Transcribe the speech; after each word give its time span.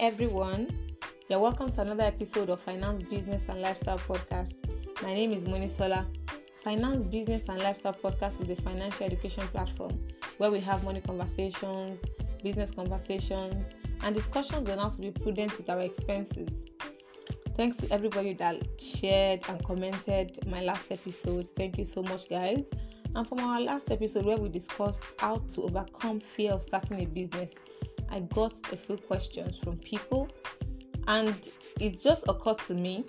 everyone. 0.00 0.68
You're 1.28 1.40
welcome 1.40 1.72
to 1.72 1.80
another 1.80 2.04
episode 2.04 2.50
of 2.50 2.60
Finance, 2.60 3.02
Business, 3.02 3.46
and 3.48 3.60
Lifestyle 3.60 3.98
Podcast. 3.98 4.54
My 5.02 5.12
name 5.12 5.32
is 5.32 5.44
Monisola. 5.44 6.06
Finance, 6.62 7.02
Business, 7.02 7.48
and 7.48 7.58
Lifestyle 7.58 7.94
Podcast 7.94 8.40
is 8.40 8.56
a 8.56 8.62
financial 8.62 9.04
education 9.06 9.44
platform 9.48 9.98
where 10.36 10.52
we 10.52 10.60
have 10.60 10.84
money 10.84 11.00
conversations, 11.00 11.98
business 12.44 12.70
conversations, 12.70 13.66
and 14.02 14.14
discussions 14.14 14.68
on 14.68 14.78
how 14.78 14.88
to 14.88 15.00
be 15.00 15.10
prudent 15.10 15.56
with 15.58 15.68
our 15.68 15.80
expenses. 15.80 16.66
Thanks 17.56 17.78
to 17.78 17.92
everybody 17.92 18.34
that 18.34 18.80
shared 18.80 19.40
and 19.48 19.64
commented 19.64 20.38
my 20.46 20.62
last 20.62 20.92
episode. 20.92 21.48
Thank 21.56 21.76
you 21.76 21.84
so 21.84 22.04
much, 22.04 22.30
guys. 22.30 22.62
And 23.16 23.26
from 23.26 23.40
our 23.40 23.60
last 23.60 23.90
episode, 23.90 24.26
where 24.26 24.36
we 24.36 24.48
discussed 24.48 25.02
how 25.18 25.38
to 25.38 25.62
overcome 25.62 26.20
fear 26.20 26.52
of 26.52 26.62
starting 26.62 27.02
a 27.02 27.06
business, 27.06 27.52
I 28.10 28.20
got 28.20 28.52
a 28.72 28.76
few 28.76 28.96
questions 28.96 29.58
from 29.58 29.78
people, 29.78 30.28
and 31.06 31.48
it 31.80 32.00
just 32.00 32.24
occurred 32.28 32.58
to 32.66 32.74
me 32.74 33.04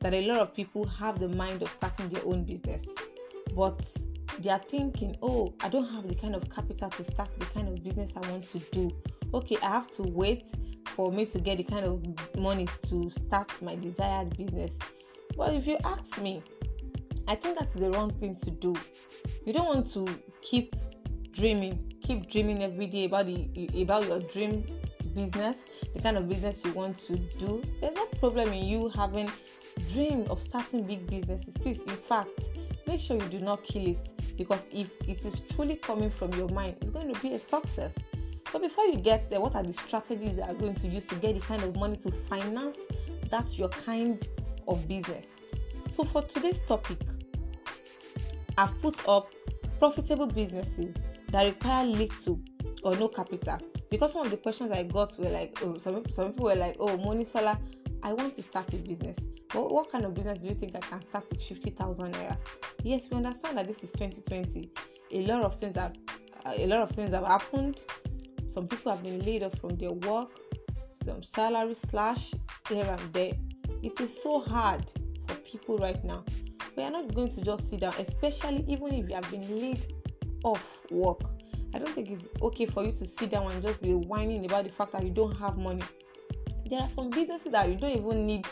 that 0.00 0.12
a 0.14 0.26
lot 0.26 0.38
of 0.38 0.54
people 0.54 0.86
have 0.86 1.18
the 1.18 1.28
mind 1.28 1.62
of 1.62 1.70
starting 1.70 2.08
their 2.08 2.24
own 2.24 2.44
business, 2.44 2.84
but 3.54 3.80
they 4.40 4.50
are 4.50 4.58
thinking, 4.58 5.16
oh, 5.22 5.54
I 5.60 5.68
don't 5.68 5.88
have 5.90 6.08
the 6.08 6.14
kind 6.14 6.34
of 6.34 6.48
capital 6.50 6.90
to 6.90 7.04
start 7.04 7.30
the 7.38 7.46
kind 7.46 7.68
of 7.68 7.82
business 7.82 8.12
I 8.16 8.30
want 8.30 8.48
to 8.48 8.58
do. 8.58 8.90
Okay, 9.34 9.56
I 9.62 9.66
have 9.70 9.90
to 9.92 10.02
wait 10.02 10.46
for 10.88 11.12
me 11.12 11.26
to 11.26 11.38
get 11.38 11.58
the 11.58 11.64
kind 11.64 11.86
of 11.86 12.02
money 12.36 12.66
to 12.88 13.10
start 13.10 13.50
my 13.62 13.76
desired 13.76 14.36
business. 14.36 14.72
But 15.36 15.54
if 15.54 15.66
you 15.66 15.78
ask 15.84 16.20
me, 16.20 16.42
I 17.28 17.34
think 17.34 17.58
that's 17.58 17.74
the 17.74 17.90
wrong 17.90 18.10
thing 18.14 18.34
to 18.36 18.50
do. 18.50 18.74
You 19.46 19.52
don't 19.52 19.66
want 19.66 19.90
to 19.92 20.06
keep 20.42 20.76
dreaming, 21.30 21.91
keep 22.02 22.28
dreaming 22.28 22.62
every 22.62 22.86
day 22.86 23.04
about 23.04 23.26
the 23.26 23.82
about 23.82 24.06
your 24.06 24.20
dream 24.20 24.64
business, 25.14 25.56
the 25.94 26.02
kind 26.02 26.16
of 26.16 26.28
business 26.28 26.64
you 26.64 26.72
want 26.72 26.98
to 26.98 27.16
do. 27.16 27.62
There's 27.80 27.94
no 27.94 28.06
problem 28.06 28.52
in 28.52 28.64
you 28.64 28.88
having 28.90 29.30
dream 29.92 30.26
of 30.28 30.42
starting 30.42 30.84
big 30.84 31.08
businesses. 31.08 31.56
Please, 31.56 31.80
in 31.82 31.96
fact, 31.96 32.50
make 32.86 33.00
sure 33.00 33.16
you 33.16 33.28
do 33.28 33.40
not 33.40 33.62
kill 33.64 33.88
it 33.88 34.36
because 34.36 34.62
if 34.72 34.88
it 35.06 35.24
is 35.24 35.40
truly 35.40 35.76
coming 35.76 36.10
from 36.10 36.32
your 36.34 36.48
mind, 36.48 36.76
it's 36.80 36.90
going 36.90 37.12
to 37.12 37.20
be 37.20 37.34
a 37.34 37.38
success. 37.38 37.92
But 38.52 38.62
before 38.62 38.84
you 38.84 38.96
get 38.96 39.30
there, 39.30 39.40
what 39.40 39.54
are 39.54 39.62
the 39.62 39.72
strategies 39.72 40.36
you 40.36 40.42
are 40.42 40.54
going 40.54 40.74
to 40.74 40.88
use 40.88 41.06
to 41.06 41.14
get 41.16 41.34
the 41.34 41.40
kind 41.40 41.62
of 41.62 41.76
money 41.76 41.96
to 41.98 42.10
finance 42.10 42.76
that 43.30 43.58
your 43.58 43.70
kind 43.70 44.26
of 44.68 44.86
business? 44.88 45.24
So 45.88 46.04
for 46.04 46.22
today's 46.22 46.60
topic, 46.60 46.98
I've 48.58 48.78
put 48.82 49.08
up 49.08 49.30
profitable 49.78 50.26
businesses 50.26 50.94
that 51.32 51.44
require 51.44 51.84
little 51.84 52.40
or 52.82 52.96
no 52.96 53.08
capital. 53.08 53.58
Because 53.90 54.12
some 54.12 54.24
of 54.24 54.30
the 54.30 54.36
questions 54.36 54.70
I 54.70 54.84
got 54.84 55.18
were 55.18 55.28
like, 55.28 55.58
oh, 55.62 55.76
some, 55.78 56.04
some 56.10 56.32
people 56.32 56.46
were 56.46 56.54
like, 56.54 56.76
oh, 56.78 56.96
Monisola, 56.98 57.58
I 58.02 58.12
want 58.12 58.34
to 58.36 58.42
start 58.42 58.72
a 58.72 58.76
business. 58.76 59.16
But 59.52 59.70
what 59.70 59.90
kind 59.90 60.04
of 60.04 60.14
business 60.14 60.40
do 60.40 60.48
you 60.48 60.54
think 60.54 60.76
I 60.76 60.80
can 60.80 61.02
start 61.02 61.28
with 61.28 61.42
50,000 61.42 62.14
naira? 62.14 62.36
Yes, 62.82 63.08
we 63.10 63.16
understand 63.16 63.58
that 63.58 63.66
this 63.66 63.82
is 63.82 63.92
2020. 63.92 64.70
A 65.12 65.26
lot 65.26 65.42
of 65.42 65.58
things 65.58 65.74
that 65.74 65.96
a 66.46 66.66
lot 66.66 66.80
of 66.80 66.90
things 66.90 67.12
have 67.14 67.26
happened. 67.26 67.84
Some 68.48 68.66
people 68.66 68.92
have 68.92 69.02
been 69.02 69.20
laid 69.24 69.42
off 69.42 69.58
from 69.58 69.76
their 69.76 69.92
work, 69.92 70.30
some 71.04 71.22
salary 71.22 71.74
slash 71.74 72.32
here 72.68 72.84
and 72.84 73.12
there. 73.12 73.32
It 73.82 74.00
is 74.00 74.22
so 74.22 74.40
hard 74.40 74.90
for 75.26 75.34
people 75.36 75.78
right 75.78 76.02
now. 76.04 76.24
We 76.76 76.82
are 76.82 76.90
not 76.90 77.14
going 77.14 77.28
to 77.30 77.42
just 77.42 77.68
sit 77.68 77.80
down, 77.80 77.94
especially 77.98 78.64
even 78.68 78.94
if 78.94 79.08
you 79.08 79.14
have 79.14 79.30
been 79.30 79.58
laid 79.58 79.92
off 80.44 80.80
work. 80.90 81.20
I 81.74 81.78
don't 81.78 81.94
think 81.94 82.10
it's 82.10 82.28
okay 82.40 82.66
for 82.66 82.84
you 82.84 82.92
to 82.92 83.06
sit 83.06 83.30
down 83.30 83.50
and 83.50 83.62
just 83.62 83.80
be 83.80 83.94
whining 83.94 84.44
about 84.44 84.64
the 84.64 84.70
fact 84.70 84.92
that 84.92 85.02
you 85.02 85.10
don't 85.10 85.36
have 85.38 85.56
money. 85.56 85.82
There 86.66 86.80
are 86.80 86.88
some 86.88 87.10
businesses 87.10 87.52
that 87.52 87.68
you 87.68 87.76
don't 87.76 87.90
even 87.90 88.26
need 88.26 88.46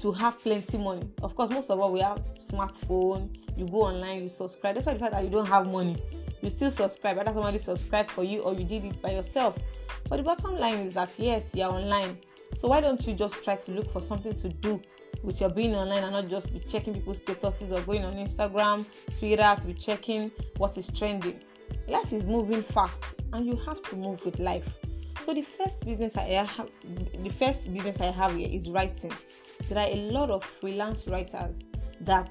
to 0.00 0.12
have 0.12 0.38
plenty 0.38 0.78
money. 0.78 1.08
Of 1.22 1.34
course, 1.34 1.50
most 1.50 1.70
of 1.70 1.80
all 1.80 1.92
we 1.92 2.00
have 2.00 2.22
smartphone. 2.38 3.34
You 3.56 3.66
go 3.66 3.82
online, 3.82 4.22
you 4.22 4.28
subscribe. 4.28 4.74
That's 4.74 4.86
why 4.86 4.94
the 4.94 4.98
fact 4.98 5.12
that 5.12 5.24
you 5.24 5.30
don't 5.30 5.46
have 5.46 5.66
money, 5.70 5.96
you 6.42 6.50
still 6.50 6.70
subscribe. 6.70 7.16
Whether 7.16 7.32
somebody 7.32 7.58
subscribed 7.58 8.10
for 8.10 8.24
you 8.24 8.40
or 8.40 8.54
you 8.54 8.64
did 8.64 8.84
it 8.84 9.00
by 9.00 9.12
yourself. 9.12 9.56
But 10.08 10.18
the 10.18 10.22
bottom 10.22 10.56
line 10.56 10.78
is 10.78 10.94
that 10.94 11.10
yes, 11.18 11.54
you're 11.54 11.70
online. 11.70 12.18
So 12.54 12.68
why 12.68 12.80
don't 12.80 13.04
you 13.06 13.14
just 13.14 13.42
try 13.42 13.56
to 13.56 13.70
look 13.72 13.90
for 13.92 14.00
something 14.00 14.34
to 14.34 14.48
do 14.48 14.80
with 15.22 15.40
your 15.40 15.50
being 15.50 15.74
online 15.74 16.04
and 16.04 16.12
not 16.12 16.28
just 16.28 16.52
be 16.52 16.60
checking 16.60 16.94
people's 16.94 17.20
statuses 17.20 17.72
or 17.72 17.80
going 17.82 18.04
on 18.04 18.14
Instagram, 18.14 18.84
Twitter 19.18 19.56
to 19.60 19.66
be 19.66 19.74
checking 19.74 20.30
what 20.56 20.76
is 20.76 20.88
trending. 20.88 21.40
Life 21.88 22.12
is 22.12 22.26
moving 22.26 22.62
fast 22.62 23.02
and 23.32 23.46
you 23.46 23.56
have 23.66 23.82
to 23.82 23.96
move 23.96 24.24
with 24.24 24.38
life. 24.38 24.68
So 25.24 25.34
the 25.34 25.42
first 25.42 25.84
business 25.84 26.16
I 26.16 26.22
have 26.22 26.70
the 27.22 27.30
first 27.30 27.72
business 27.72 28.00
I 28.00 28.12
have 28.12 28.36
here 28.36 28.48
is 28.50 28.70
writing. 28.70 29.12
There 29.68 29.78
are 29.78 29.90
a 29.90 30.10
lot 30.10 30.30
of 30.30 30.44
freelance 30.44 31.08
writers 31.08 31.54
that 32.02 32.30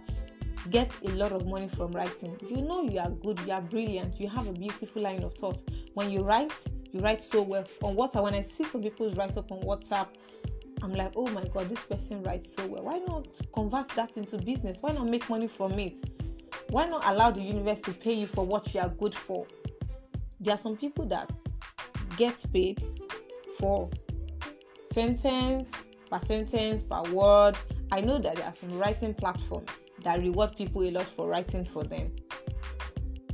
get 0.69 0.90
a 1.03 1.12
lot 1.12 1.31
of 1.31 1.46
money 1.46 1.67
from 1.67 1.91
writing. 1.91 2.38
You 2.47 2.57
know 2.62 2.84
you 2.84 3.00
are 3.00 3.09
good, 3.09 3.40
you 3.46 3.52
are 3.52 3.62
brilliant, 3.62 4.19
you 4.19 4.29
have 4.29 4.47
a 4.47 4.53
beautiful 4.53 5.02
line 5.02 5.23
of 5.23 5.34
thought. 5.34 5.62
When 5.94 6.09
you 6.09 6.22
write, 6.22 6.53
you 6.91 7.02
write 7.02 7.22
so 7.22 7.41
well. 7.41 7.66
On 7.84 7.96
WhatsApp, 7.96 8.23
when 8.23 8.34
I 8.34 8.41
see 8.41 8.63
some 8.63 8.81
people 8.81 9.12
write 9.12 9.38
up 9.38 9.52
on 9.52 9.62
WhatsApp, 9.62 10.07
I'm 10.81 10.94
like, 10.94 11.13
oh 11.16 11.28
my 11.28 11.46
god, 11.47 11.69
this 11.69 11.84
person 11.84 12.24
writes 12.24 12.53
so 12.56 12.66
well. 12.68 12.84
Why 12.84 13.00
not 13.00 13.28
convert 13.53 13.90
that 13.90 14.18
into 14.18 14.38
business? 14.38 14.80
Why 14.81 14.91
not 14.91 15.08
make 15.08 15.30
money 15.30 15.47
from 15.47 15.74
it? 15.80 15.97
Why 16.69 16.86
not 16.86 17.06
allow 17.06 17.31
the 17.31 17.41
universe 17.41 17.81
to 17.81 17.91
pay 17.91 18.13
you 18.13 18.28
for 18.28 18.46
what 18.46 18.74
you 18.74 18.81
are 18.81 18.90
good 18.90 19.16
for? 19.16 19.46
There 20.40 20.53
are 20.53 20.58
some 20.58 20.78
people 20.78 21.06
that 21.08 21.31
get 22.18 22.44
paid 22.52 22.84
for 23.58 23.90
sentence 24.91 25.69
per 26.09 26.19
sentence 26.19 26.84
per 26.84 27.02
word. 27.12 27.56
I 27.91 28.02
know 28.02 28.18
that 28.18 28.35
there 28.35 28.46
are 28.46 28.56
some 28.56 28.78
writing 28.78 29.14
platforms 29.14 29.69
that 30.03 30.19
reward 30.19 30.56
people 30.56 30.84
a 30.84 30.91
lot 30.91 31.06
for 31.06 31.28
writing 31.28 31.66
for 31.66 31.84
them. 31.84 32.12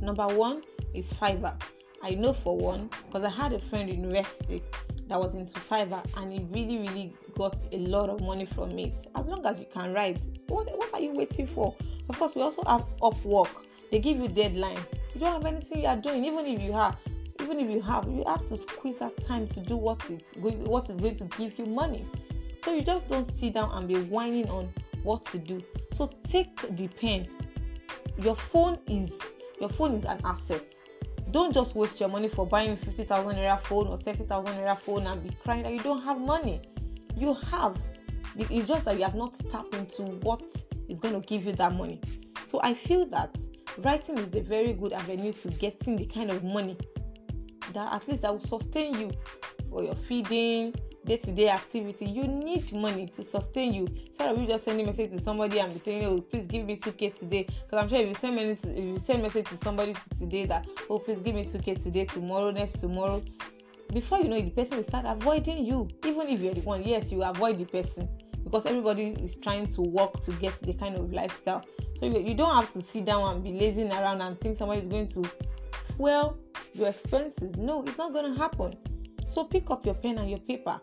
Number 0.00 0.26
one 0.26 0.62
is 0.94 1.12
Fiverr. 1.12 1.60
I 2.02 2.10
know 2.10 2.32
for 2.32 2.56
one 2.56 2.90
because 3.06 3.24
I 3.24 3.30
had 3.30 3.52
a 3.52 3.60
friend 3.60 3.88
in 3.88 4.00
university 4.00 4.62
that 5.12 5.20
was 5.20 5.34
into 5.34 5.60
Fiverr 5.60 6.02
and 6.16 6.32
he 6.32 6.38
really, 6.54 6.78
really 6.78 7.14
got 7.36 7.58
a 7.70 7.76
lot 7.76 8.08
of 8.08 8.22
money 8.22 8.46
from 8.46 8.78
it. 8.78 8.94
As 9.14 9.26
long 9.26 9.44
as 9.44 9.60
you 9.60 9.66
can 9.70 9.92
write, 9.92 10.26
what, 10.48 10.66
what 10.78 10.94
are 10.94 11.00
you 11.00 11.12
waiting 11.12 11.46
for? 11.46 11.76
Of 12.08 12.18
course, 12.18 12.34
we 12.34 12.40
also 12.40 12.62
have 12.64 12.80
Upwork. 13.02 13.66
They 13.90 13.98
give 13.98 14.16
you 14.16 14.28
deadline. 14.28 14.78
You 15.12 15.20
don't 15.20 15.32
have 15.34 15.44
anything 15.44 15.82
you 15.82 15.88
are 15.88 15.96
doing, 15.96 16.24
even 16.24 16.46
if 16.46 16.62
you 16.62 16.72
have, 16.72 16.96
even 17.42 17.60
if 17.60 17.70
you 17.70 17.82
have, 17.82 18.06
you 18.06 18.24
have 18.26 18.46
to 18.46 18.56
squeeze 18.56 19.00
that 19.00 19.22
time 19.22 19.46
to 19.48 19.60
do 19.60 19.76
what 19.76 20.00
it 20.08 20.24
what 20.38 20.88
is 20.88 20.96
going 20.96 21.16
to 21.16 21.24
give 21.36 21.58
you 21.58 21.66
money. 21.66 22.06
So 22.64 22.74
you 22.74 22.80
just 22.80 23.06
don't 23.06 23.24
sit 23.24 23.52
down 23.52 23.70
and 23.72 23.86
be 23.86 24.00
whining 24.00 24.48
on 24.48 24.72
what 25.02 25.26
to 25.26 25.38
do. 25.38 25.62
So 25.90 26.10
take 26.26 26.56
the 26.74 26.88
pen. 26.88 27.28
Your 28.16 28.34
phone 28.34 28.78
is 28.88 29.12
your 29.60 29.68
phone 29.68 29.92
is 29.92 30.06
an 30.06 30.22
asset. 30.24 30.64
Don't 31.32 31.54
just 31.54 31.74
waste 31.74 31.98
your 31.98 32.10
money 32.10 32.28
for 32.28 32.46
buying 32.46 32.76
50,000 32.76 33.34
naira 33.34 33.58
phone 33.62 33.88
or 33.88 33.98
30,000 33.98 34.54
naira 34.54 34.78
phone 34.78 35.06
and 35.06 35.22
be 35.22 35.34
crying 35.42 35.62
that 35.62 35.72
you 35.72 35.80
don't 35.80 36.02
have 36.02 36.20
money. 36.20 36.60
You 37.16 37.34
have. 37.50 37.76
It's 38.36 38.68
just 38.68 38.84
that 38.84 38.96
you 38.96 39.02
have 39.04 39.14
not 39.14 39.34
tapped 39.50 39.74
into 39.74 40.02
what 40.02 40.42
is 40.88 41.00
going 41.00 41.18
to 41.18 41.26
give 41.26 41.46
you 41.46 41.52
that 41.52 41.72
money. 41.72 42.00
So 42.46 42.60
I 42.62 42.74
feel 42.74 43.06
that 43.06 43.34
writing 43.78 44.18
is 44.18 44.34
a 44.34 44.42
very 44.42 44.74
good 44.74 44.92
avenue 44.92 45.32
to 45.32 45.48
getting 45.48 45.96
the 45.96 46.04
kind 46.04 46.30
of 46.30 46.44
money 46.44 46.76
that 47.72 47.92
at 47.92 48.06
least 48.08 48.22
that 48.22 48.32
will 48.32 48.40
sustain 48.40 49.00
you 49.00 49.10
for 49.70 49.82
your 49.82 49.94
feeding, 49.94 50.74
day-to-day 51.04 51.48
activity. 51.48 52.06
You 52.06 52.24
need 52.24 52.72
money 52.72 53.06
to 53.08 53.24
sustain 53.24 53.74
you. 53.74 53.88
Instead 54.06 54.34
of 54.34 54.40
you 54.40 54.46
just 54.46 54.64
sending 54.64 54.86
message 54.86 55.10
to 55.10 55.18
somebody 55.18 55.58
and 55.58 55.72
be 55.72 55.78
saying, 55.78 56.04
"Oh, 56.04 56.20
please 56.20 56.46
give 56.46 56.66
me 56.66 56.76
2k 56.76 57.10
today," 57.10 57.44
because 57.44 57.82
I'm 57.82 57.88
sure 57.88 57.98
if 57.98 58.08
you 58.08 58.14
send 58.14 58.36
money 58.36 58.56
to, 58.56 58.68
if 58.70 58.84
you 58.84 58.98
send 58.98 59.22
message 59.22 59.46
to 59.48 59.56
somebody 59.56 59.94
today 60.18 60.46
that, 60.46 60.66
"Oh, 60.88 60.98
please 60.98 61.20
give 61.20 61.34
me 61.34 61.44
2k 61.44 61.74
today, 61.74 62.04
tomorrow, 62.04 62.50
next 62.50 62.80
tomorrow," 62.80 63.22
before 63.92 64.18
you 64.18 64.28
know 64.28 64.36
it, 64.36 64.44
the 64.44 64.50
person 64.50 64.76
will 64.76 64.84
start 64.84 65.04
avoiding 65.06 65.64
you. 65.64 65.88
Even 66.06 66.28
if 66.28 66.40
you're 66.40 66.54
the 66.54 66.60
one, 66.62 66.82
yes, 66.82 67.12
you 67.12 67.22
avoid 67.22 67.58
the 67.58 67.64
person 67.66 68.08
because 68.44 68.66
everybody 68.66 69.16
is 69.22 69.36
trying 69.36 69.66
to 69.66 69.82
work 69.82 70.20
to 70.22 70.32
get 70.32 70.58
the 70.62 70.74
kind 70.74 70.96
of 70.96 71.12
lifestyle. 71.12 71.64
So 71.98 72.06
you, 72.06 72.20
you 72.20 72.34
don't 72.34 72.54
have 72.54 72.70
to 72.72 72.82
sit 72.82 73.04
down 73.04 73.34
and 73.34 73.44
be 73.44 73.52
lazing 73.52 73.90
around 73.92 74.20
and 74.20 74.40
think 74.40 74.56
somebody 74.56 74.80
is 74.80 74.86
going 74.86 75.08
to 75.08 75.24
fuel 75.96 76.36
your 76.74 76.88
expenses. 76.88 77.56
No, 77.56 77.82
it's 77.84 77.98
not 77.98 78.12
going 78.12 78.32
to 78.32 78.38
happen. 78.38 78.74
So 79.26 79.44
pick 79.44 79.70
up 79.70 79.86
your 79.86 79.94
pen 79.94 80.18
and 80.18 80.28
your 80.28 80.40
paper, 80.40 80.80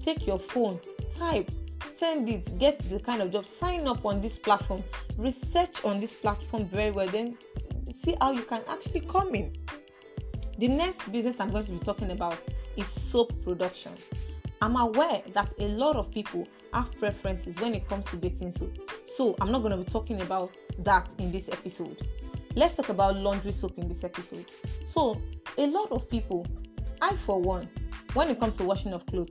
take 0.00 0.26
your 0.26 0.38
phone, 0.38 0.80
type, 1.16 1.50
send 1.96 2.28
it, 2.28 2.48
get 2.58 2.78
the 2.90 2.98
kind 3.00 3.22
of 3.22 3.30
job, 3.30 3.46
sign 3.46 3.86
up 3.86 4.04
on 4.04 4.20
this 4.20 4.38
platform, 4.38 4.82
research 5.16 5.84
on 5.84 6.00
this 6.00 6.14
platform 6.14 6.64
very 6.66 6.90
well, 6.90 7.08
then 7.08 7.36
see 7.92 8.16
how 8.20 8.32
you 8.32 8.42
can 8.42 8.62
actually 8.68 9.00
come 9.00 9.34
in. 9.34 9.54
The 10.58 10.68
next 10.68 11.10
business 11.10 11.40
I'm 11.40 11.50
going 11.50 11.64
to 11.64 11.72
be 11.72 11.78
talking 11.78 12.10
about 12.10 12.38
is 12.76 12.86
soap 12.86 13.32
production. 13.42 13.92
I'm 14.62 14.76
aware 14.76 15.22
that 15.32 15.52
a 15.58 15.68
lot 15.68 15.96
of 15.96 16.10
people 16.10 16.46
have 16.74 16.92
preferences 16.98 17.58
when 17.60 17.74
it 17.74 17.88
comes 17.88 18.06
to 18.06 18.16
bathing 18.16 18.50
soap. 18.50 18.90
So 19.06 19.34
I'm 19.40 19.50
not 19.50 19.60
going 19.62 19.72
to 19.72 19.82
be 19.82 19.90
talking 19.90 20.20
about 20.20 20.50
that 20.80 21.10
in 21.18 21.32
this 21.32 21.48
episode. 21.48 22.06
Let's 22.56 22.74
talk 22.74 22.88
about 22.88 23.16
laundry 23.16 23.52
soap 23.52 23.78
in 23.78 23.88
this 23.88 24.04
episode. 24.04 24.46
So, 24.84 25.20
a 25.56 25.66
lot 25.66 25.92
of 25.92 26.08
people, 26.08 26.46
I 27.00 27.14
for 27.14 27.40
one, 27.40 27.68
when 28.14 28.28
it 28.28 28.40
comes 28.40 28.56
to 28.56 28.64
washing 28.64 28.92
of 28.92 29.06
clothes, 29.06 29.30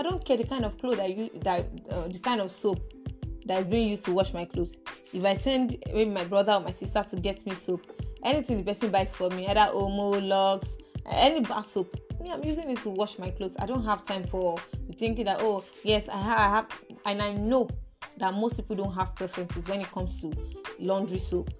I 0.00 0.02
don't 0.02 0.24
care 0.24 0.38
the 0.38 0.44
kind 0.44 0.64
of 0.64 0.78
clothes 0.78 0.96
that 0.96 1.14
you 1.14 1.28
that 1.42 1.68
uh, 1.90 2.08
the 2.08 2.18
kind 2.20 2.40
of 2.40 2.50
soap 2.50 2.80
that 3.44 3.60
is 3.60 3.66
being 3.66 3.86
used 3.86 4.02
to 4.06 4.12
wash 4.12 4.32
my 4.32 4.46
clothes. 4.46 4.78
If 5.12 5.22
I 5.26 5.34
send 5.34 5.76
maybe 5.92 6.10
my 6.10 6.24
brother 6.24 6.54
or 6.54 6.60
my 6.60 6.70
sister 6.70 7.04
to 7.10 7.16
get 7.16 7.44
me 7.44 7.54
soap, 7.54 7.84
anything 8.24 8.56
the 8.56 8.62
person 8.62 8.90
buys 8.90 9.14
for 9.14 9.28
me, 9.28 9.46
either 9.46 9.70
Omo, 9.74 10.26
Lux, 10.26 10.78
any 11.04 11.40
bar 11.40 11.62
soap, 11.62 11.94
me, 12.18 12.30
I'm 12.30 12.42
using 12.42 12.70
it 12.70 12.78
to 12.78 12.88
wash 12.88 13.18
my 13.18 13.28
clothes. 13.28 13.56
I 13.60 13.66
don't 13.66 13.84
have 13.84 14.06
time 14.06 14.24
for 14.26 14.58
thinking 14.96 15.26
that 15.26 15.36
oh 15.40 15.64
yes, 15.84 16.08
I 16.08 16.16
have, 16.16 16.38
I 16.38 16.48
have, 16.48 16.66
and 17.04 17.20
I 17.20 17.32
know 17.34 17.68
that 18.16 18.32
most 18.32 18.56
people 18.56 18.76
don't 18.76 18.94
have 18.94 19.14
preferences 19.14 19.68
when 19.68 19.82
it 19.82 19.92
comes 19.92 20.18
to 20.22 20.32
laundry 20.78 21.18
soap. 21.18 21.50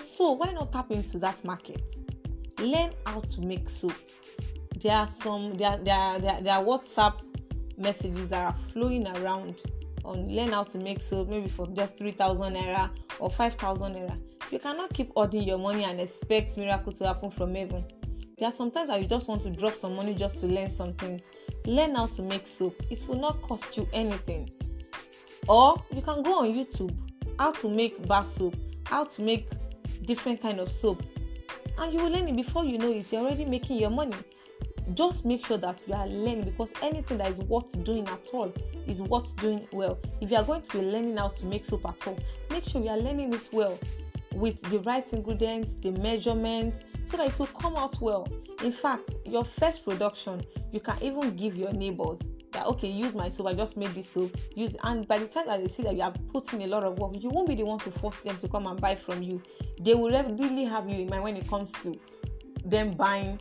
So 0.00 0.30
why 0.30 0.52
not 0.52 0.72
tap 0.72 0.92
into 0.92 1.18
that 1.18 1.44
market? 1.44 1.82
Learn 2.60 2.92
how 3.06 3.22
to 3.22 3.40
make 3.40 3.68
soap. 3.68 3.94
There 4.76 4.94
are 4.94 5.08
some 5.08 5.54
there 5.54 5.78
there 5.78 6.20
there, 6.20 6.40
there 6.40 6.54
are 6.54 6.62
WhatsApp 6.62 7.27
messages 7.78 8.28
that 8.28 8.44
are 8.44 8.58
flowing 8.72 9.06
around 9.18 9.60
on 10.04 10.28
learn 10.28 10.52
how 10.52 10.62
to 10.62 10.78
make 10.78 11.00
soap 11.00 11.28
maybe 11.28 11.48
for 11.48 11.66
just 11.68 11.96
3000 11.98 12.54
naira 12.54 12.90
or 13.18 13.30
5000 13.30 13.94
naira. 13.94 14.18
You 14.50 14.58
cannot 14.58 14.92
keep 14.94 15.12
hoarding 15.14 15.42
your 15.42 15.58
money 15.58 15.84
and 15.84 16.00
expect 16.00 16.56
miracle 16.56 16.92
to 16.92 17.06
happen 17.06 17.30
from 17.30 17.54
heaven. 17.54 17.84
There 18.38 18.48
are 18.48 18.52
sometimes 18.52 18.88
that 18.88 19.00
you 19.00 19.06
just 19.06 19.28
want 19.28 19.42
to 19.42 19.50
drop 19.50 19.74
some 19.74 19.94
money 19.96 20.14
just 20.14 20.40
to 20.40 20.46
learn 20.46 20.70
some 20.70 20.94
things. 20.94 21.22
Learn 21.66 21.94
how 21.94 22.06
to 22.06 22.22
make 22.22 22.46
soap. 22.46 22.80
It 22.88 23.06
will 23.06 23.18
not 23.18 23.42
cost 23.42 23.76
you 23.76 23.88
anything. 23.92 24.50
Or 25.48 25.82
you 25.92 26.02
can 26.02 26.22
go 26.22 26.40
on 26.40 26.52
youtube 26.52 26.94
how 27.38 27.52
to 27.52 27.68
make 27.68 28.06
bar 28.06 28.24
soap 28.24 28.54
how 28.88 29.04
to 29.04 29.22
make 29.22 29.48
different 30.04 30.40
kind 30.40 30.60
of 30.60 30.72
soap. 30.72 31.02
And 31.78 31.92
you 31.92 32.02
will 32.02 32.10
learn 32.10 32.26
it 32.26 32.36
before 32.36 32.64
you 32.64 32.78
know 32.78 32.90
it. 32.90 33.12
You're 33.12 33.22
already 33.22 33.44
making 33.44 33.78
your 33.78 33.90
money 33.90 34.16
just 34.94 35.24
make 35.24 35.44
sure 35.44 35.58
that 35.58 35.82
you 35.86 35.94
are 35.94 36.06
learning 36.06 36.44
because 36.44 36.70
anything 36.82 37.18
that 37.18 37.30
is 37.30 37.40
worth 37.40 37.82
doing 37.84 38.06
at 38.08 38.28
all 38.32 38.52
is 38.86 39.02
worth 39.02 39.36
doing 39.36 39.66
well. 39.72 39.98
If 40.20 40.30
you 40.30 40.36
are 40.36 40.44
going 40.44 40.62
to 40.62 40.78
be 40.78 40.84
learning 40.84 41.16
how 41.16 41.28
to 41.28 41.46
make 41.46 41.64
soap 41.64 41.86
at 41.86 42.06
all 42.06 42.18
make 42.50 42.64
sure 42.64 42.82
you 42.82 42.90
are 42.90 42.98
learning 42.98 43.32
it 43.34 43.48
well 43.52 43.78
with 44.34 44.60
the 44.70 44.78
right 44.80 45.10
ingredients 45.12 45.74
the 45.80 45.92
measurements 45.92 46.82
so 47.04 47.16
that 47.16 47.28
it 47.28 47.38
will 47.38 47.46
come 47.46 47.76
out 47.76 48.00
well. 48.00 48.28
In 48.62 48.72
fact 48.72 49.10
your 49.24 49.44
first 49.44 49.84
production 49.84 50.42
you 50.72 50.80
can 50.80 50.96
even 51.02 51.36
give 51.36 51.56
your 51.56 51.72
neighbors 51.72 52.20
that 52.52 52.66
okay 52.66 52.88
use 52.88 53.14
my 53.14 53.28
soap 53.28 53.46
i 53.48 53.52
just 53.52 53.76
made 53.76 53.90
this 53.90 54.08
soap 54.08 54.34
use 54.56 54.74
and 54.84 55.06
by 55.06 55.18
the 55.18 55.26
time 55.26 55.46
that 55.46 55.62
they 55.62 55.68
see 55.68 55.82
that 55.82 55.94
you 55.94 56.02
are 56.02 56.14
putting 56.32 56.62
a 56.62 56.66
lot 56.66 56.82
of 56.82 56.98
work 56.98 57.12
you 57.22 57.28
won't 57.28 57.46
be 57.46 57.54
the 57.54 57.62
one 57.62 57.78
to 57.78 57.90
force 57.90 58.18
them 58.20 58.36
to 58.38 58.48
come 58.48 58.66
and 58.66 58.80
buy 58.80 58.94
from 58.94 59.22
you. 59.22 59.42
They 59.80 59.94
will 59.94 60.10
really 60.10 60.64
have 60.64 60.88
you 60.88 61.02
in 61.02 61.08
mind 61.08 61.22
when 61.22 61.36
it 61.36 61.48
comes 61.48 61.72
to 61.82 61.98
them 62.64 62.92
buying 62.92 63.38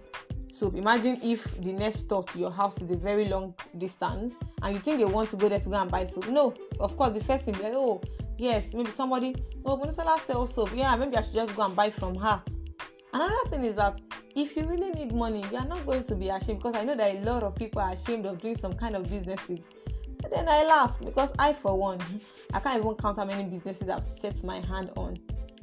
so 0.49 0.69
imagine 0.75 1.19
if 1.21 1.44
the 1.61 1.73
next 1.73 1.99
store 1.99 2.23
to 2.23 2.39
your 2.39 2.51
house 2.51 2.81
is 2.81 2.89
a 2.89 2.95
very 2.95 3.25
long 3.25 3.53
distance 3.77 4.35
and 4.61 4.73
you 4.73 4.79
think 4.79 4.99
they 4.99 5.05
want 5.05 5.29
to 5.29 5.35
go 5.35 5.49
there 5.49 5.59
to 5.59 5.69
go 5.69 5.75
and 5.75 5.91
buy 5.91 6.05
soap. 6.05 6.27
No, 6.29 6.53
of 6.79 6.95
course, 6.97 7.11
the 7.11 7.23
first 7.23 7.45
thing 7.45 7.53
be 7.55 7.63
like, 7.63 7.73
oh, 7.75 8.01
yes, 8.38 8.73
maybe 8.73 8.89
somebody, 8.91 9.35
oh, 9.65 9.77
Monisola 9.77 10.19
sells 10.25 10.53
soap. 10.53 10.71
Yeah, 10.73 10.95
maybe 10.95 11.17
I 11.17 11.21
should 11.21 11.33
just 11.33 11.55
go 11.55 11.65
and 11.65 11.75
buy 11.75 11.89
from 11.89 12.15
her. 12.15 12.41
Another 13.13 13.35
thing 13.49 13.65
is 13.65 13.75
that 13.75 13.99
if 14.35 14.55
you 14.55 14.65
really 14.65 14.91
need 14.91 15.11
money, 15.13 15.44
you 15.51 15.57
are 15.57 15.65
not 15.65 15.85
going 15.85 16.03
to 16.03 16.15
be 16.15 16.29
ashamed 16.29 16.59
because 16.59 16.75
I 16.75 16.83
know 16.83 16.95
that 16.95 17.15
a 17.15 17.19
lot 17.19 17.44
of 17.44 17.55
people 17.55 17.81
are 17.81 17.91
ashamed 17.91 18.25
of 18.25 18.39
doing 18.39 18.55
some 18.55 18.73
kind 18.73 18.95
of 18.95 19.03
businesses. 19.03 19.59
And 20.23 20.31
then 20.31 20.47
I 20.49 20.63
laugh 20.65 20.95
because 21.03 21.31
I, 21.39 21.53
for 21.53 21.77
one, 21.77 21.99
I 22.53 22.59
can't 22.59 22.79
even 22.79 22.95
count 22.95 23.17
how 23.17 23.25
many 23.25 23.44
businesses 23.44 23.89
I've 23.89 24.03
set 24.03 24.44
my 24.44 24.59
hand 24.59 24.91
on. 24.95 25.17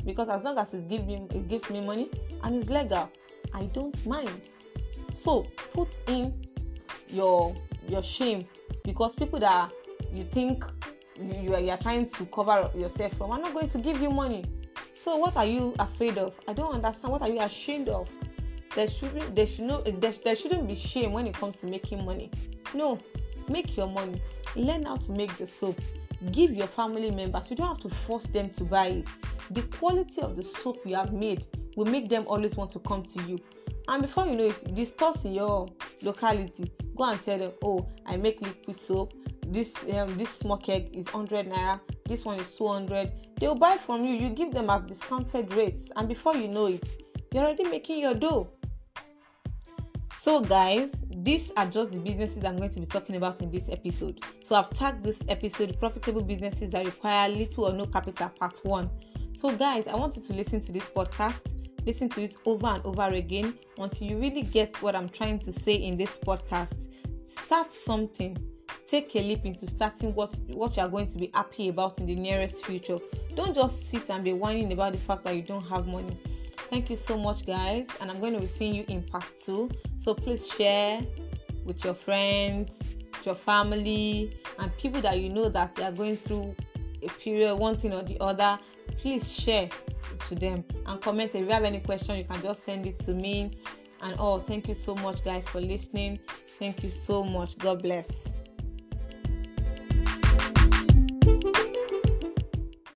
Because 0.05 0.29
as 0.29 0.45
long 0.45 0.59
as 0.59 0.75
it 0.75 0.89
gives 0.89 1.05
me, 1.05 1.27
it 1.31 1.49
gives 1.49 1.71
me 1.71 1.81
money 1.81 2.11
and 2.43 2.55
it's 2.55 2.69
legal, 2.69 3.11
I 3.53 3.67
don't 3.73 4.05
mind. 4.07 4.49
So 5.15 5.47
put 5.73 5.89
in 6.09 6.35
your 7.09 7.55
your 7.89 8.03
shame 8.03 8.47
because 8.85 9.15
people 9.15 9.39
that 9.41 9.71
you 10.13 10.25
think 10.25 10.65
you 11.17 11.55
are, 11.55 11.61
you 11.61 11.71
are 11.71 11.79
trying 11.79 12.07
to 12.07 12.27
cover 12.27 12.71
yourself 12.77 13.17
from 13.17 13.31
are 13.31 13.39
not 13.39 13.55
going 13.55 13.69
to 13.69 13.79
give 13.79 14.01
you 14.01 14.11
money. 14.11 14.45
So 14.95 15.17
what 15.17 15.37
are 15.37 15.47
you 15.47 15.75
afraid 15.79 16.19
of? 16.19 16.35
I 16.49 16.53
don't 16.53 16.75
understand. 16.75 17.13
What 17.13 17.23
are 17.23 17.29
you 17.29 17.41
ashamed 17.41 17.89
of? 17.89 18.09
There 18.75 18.89
should 18.89 19.37
there 19.37 19.47
should 19.47 19.67
no 19.67 19.83
there, 19.83 20.13
there 20.25 20.35
shouldn't 20.35 20.67
be 20.67 20.75
shame 20.75 21.13
when 21.13 21.27
it 21.27 21.35
comes 21.35 21.59
to 21.61 21.67
making 21.67 22.05
money. 22.05 22.31
No, 22.75 22.99
make 23.49 23.77
your 23.77 23.87
money. 23.87 24.21
Learn 24.57 24.85
how 24.85 24.97
to 24.97 25.13
make 25.13 25.37
the 25.39 25.47
soap. 25.47 25.81
Give 26.33 26.53
your 26.53 26.67
family 26.67 27.11
members. 27.11 27.51
You 27.51 27.57
don't 27.57 27.69
have 27.69 27.81
to 27.81 27.89
force 27.89 28.27
them 28.27 28.51
to 28.51 28.65
buy 28.65 28.87
it. 28.87 29.09
The 29.51 29.63
quality 29.63 30.23
of 30.23 30.37
the 30.37 30.43
soap 30.43 30.81
you 30.85 30.97
have 30.97 31.13
made 31.13 31.47
will 31.77 31.87
make 31.87 32.09
them 32.09 32.25
always 32.27 32.57
want 32.57 32.71
to 32.73 32.79
come 32.81 33.03
to 33.03 33.23
you 33.25 33.39
and 33.89 34.03
before 34.03 34.27
you 34.27 34.37
know 34.37 34.45
it 34.45 34.75
the 34.75 34.85
stores 34.85 35.25
in 35.25 35.35
your 35.35 35.69
locality. 36.03 36.73
Go 36.97 37.05
and 37.05 37.21
tell 37.21 37.39
them 37.39 37.53
oh 37.63 37.89
i 38.07 38.17
make 38.17 38.41
liquid 38.41 38.79
soap. 38.79 39.13
This 39.47 39.85
um, 39.93 40.17
this 40.17 40.31
small 40.31 40.57
keg 40.57 40.95
is 40.95 41.07
100 41.13 41.51
naira. 41.51 41.81
This 42.07 42.25
one 42.25 42.39
is 42.39 42.57
200 42.57 43.13
they 43.39 43.49
will 43.49 43.55
buy 43.55 43.77
from 43.77 44.05
you. 44.05 44.15
You 44.15 44.31
give 44.31 44.53
them 44.53 44.71
at 44.71 44.87
discounted 44.87 45.53
rates. 45.53 45.85
And 45.97 46.09
before 46.09 46.35
you 46.35 46.49
know 46.49 46.67
it 46.67 47.03
you're 47.33 47.45
already 47.45 47.65
making 47.65 48.01
your 48.01 48.15
dough. 48.15 48.49
So 50.13 50.41
guys 50.41 50.93
these 51.17 51.53
are 51.57 51.67
just 51.67 51.93
the 51.93 51.99
businesses 51.99 52.45
i'm 52.45 52.57
going 52.57 52.71
to 52.71 52.81
be 52.81 52.87
talking 52.87 53.17
about 53.17 53.41
in 53.41 53.51
this 53.51 53.69
episode. 53.69 54.21
So 54.41 54.55
i've 54.55 54.71
tagged 54.71 55.05
this 55.05 55.23
episode 55.29 55.79
profitable 55.79 56.23
businesses 56.23 56.71
that 56.71 56.85
require 56.85 57.29
little 57.29 57.65
or 57.65 57.73
no 57.75 57.87
capital 57.87 58.31
part 58.31 58.61
one. 58.63 58.89
So 59.35 59.55
guys 59.55 59.87
i 59.89 59.95
want 59.95 60.17
you 60.17 60.23
to 60.23 60.33
listen 60.33 60.61
to 60.61 60.73
this 60.73 60.89
podcast 60.89 61.64
listen 61.87 62.09
to 62.11 62.23
it 62.23 62.37
over 62.45 62.67
and 62.67 62.85
over 62.85 63.09
again 63.15 63.59
until 63.79 64.09
you 64.09 64.19
really 64.19 64.43
get 64.43 64.81
what 64.83 64.95
I'm 64.95 65.09
trying 65.09 65.39
to 65.41 65.53
say 65.53 65.75
in 65.75 65.97
this 65.97 66.19
podcast. 66.19 66.73
Start 67.25 67.71
something. 67.71 68.37
Take 68.87 69.15
a 69.17 69.21
leap 69.21 69.45
into 69.45 69.67
starting 69.67 70.15
what 70.15 70.39
what 70.49 70.77
you 70.77 70.83
are 70.83 70.89
going 70.89 71.09
to 71.09 71.19
be 71.19 71.31
happy 71.35 71.69
about 71.69 71.99
in 71.99 72.07
the 72.07 72.15
nearest 72.15 72.65
future. 72.65 72.99
Don't 73.35 73.55
just 73.55 73.89
sit 73.89 74.11
and 74.11 74.23
be 74.23 74.33
whining 74.33 74.73
about 74.73 74.93
the 74.93 74.99
fact 74.99 75.25
that 75.25 75.37
you 75.37 75.43
don't 75.43 75.67
have 75.67 75.87
money. 75.87 76.19
Thank 76.71 76.91
you 76.91 76.97
so 76.97 77.17
much, 77.17 77.47
guys, 77.47 77.87
and 78.01 78.11
I'm 78.11 78.21
going 78.21 78.35
to 78.35 78.41
be 78.41 78.47
seeing 78.47 78.75
you 78.75 78.85
in 78.89 79.03
part 79.03 79.27
two. 79.41 79.71
So 79.97 80.15
please 80.15 80.49
share 80.49 81.01
with 81.65 81.85
your 81.85 81.95
friends, 81.95 82.71
your 83.25 83.35
family, 83.35 84.39
and 84.59 84.77
people 84.77 85.01
that 85.03 85.19
you 85.21 85.29
know 85.29 85.49
that 85.49 85.75
they 85.75 85.85
are 85.85 85.93
going 85.93 86.17
through 86.17 86.55
a 87.05 87.09
period, 87.09 87.55
one 87.57 87.77
thing 87.77 87.93
or 87.93 88.03
the 88.03 88.17
other. 88.21 88.59
Please 88.99 89.33
share 89.33 89.69
to 90.29 90.35
them 90.35 90.65
and 90.87 91.01
comment. 91.01 91.35
If 91.35 91.43
you 91.43 91.51
have 91.53 91.65
any 91.65 91.81
question, 91.81 92.17
you 92.17 92.25
can 92.25 92.41
just 92.43 92.65
send 92.65 92.87
it 92.87 92.99
to 93.01 93.13
me. 93.13 93.53
And 94.03 94.17
oh, 94.19 94.39
thank 94.39 94.69
you 94.69 94.75
so 94.75 94.95
much, 94.97 95.25
guys, 95.25 95.49
for 95.49 95.61
listening. 95.61 96.19
Thank 96.59 96.83
you 96.83 96.91
so 96.91 97.25
much. 97.25 97.57
God 97.59 97.83
bless. 97.83 98.34